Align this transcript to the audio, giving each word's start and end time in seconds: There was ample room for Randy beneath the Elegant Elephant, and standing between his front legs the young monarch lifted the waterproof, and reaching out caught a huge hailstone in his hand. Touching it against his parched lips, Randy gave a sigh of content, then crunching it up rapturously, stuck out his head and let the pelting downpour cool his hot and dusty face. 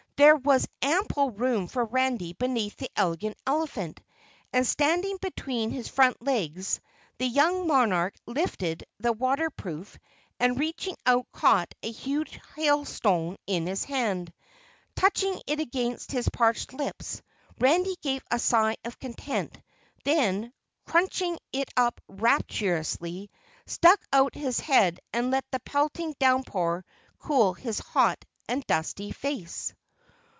There 0.17 0.35
was 0.35 0.67
ample 0.83 1.31
room 1.31 1.65
for 1.67 1.83
Randy 1.83 2.33
beneath 2.33 2.77
the 2.77 2.91
Elegant 2.95 3.35
Elephant, 3.47 3.99
and 4.53 4.67
standing 4.67 5.17
between 5.19 5.71
his 5.71 5.87
front 5.87 6.21
legs 6.21 6.79
the 7.17 7.25
young 7.25 7.65
monarch 7.65 8.13
lifted 8.27 8.85
the 8.99 9.13
waterproof, 9.13 9.97
and 10.39 10.59
reaching 10.59 10.95
out 11.07 11.25
caught 11.31 11.73
a 11.81 11.89
huge 11.91 12.39
hailstone 12.55 13.35
in 13.47 13.65
his 13.65 13.83
hand. 13.83 14.31
Touching 14.95 15.41
it 15.47 15.59
against 15.59 16.11
his 16.11 16.29
parched 16.29 16.71
lips, 16.71 17.23
Randy 17.59 17.95
gave 18.03 18.23
a 18.29 18.37
sigh 18.37 18.77
of 18.85 18.99
content, 18.99 19.59
then 20.03 20.53
crunching 20.85 21.39
it 21.51 21.69
up 21.75 21.99
rapturously, 22.07 23.31
stuck 23.65 23.99
out 24.13 24.35
his 24.35 24.59
head 24.59 24.99
and 25.11 25.31
let 25.31 25.45
the 25.49 25.59
pelting 25.61 26.13
downpour 26.19 26.85
cool 27.17 27.55
his 27.55 27.79
hot 27.79 28.23
and 28.47 28.63
dusty 28.67 29.11
face. 29.11 29.73